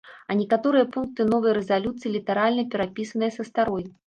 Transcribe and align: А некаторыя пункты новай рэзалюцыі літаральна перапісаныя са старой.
А 0.29 0.35
некаторыя 0.39 0.87
пункты 0.95 1.27
новай 1.33 1.53
рэзалюцыі 1.59 2.15
літаральна 2.17 2.67
перапісаныя 2.73 3.31
са 3.39 3.43
старой. 3.51 3.85